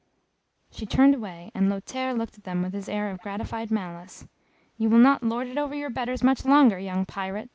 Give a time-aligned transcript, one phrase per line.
[0.71, 4.27] She turned away, and Lothaire looked at them with his air of gratified malice.
[4.79, 7.49] "You will not lord it over your betters much longer, young pirate!"